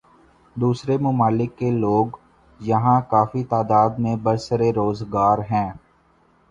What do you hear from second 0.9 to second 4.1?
ممالک کے لوگ یہاں کافی تعداد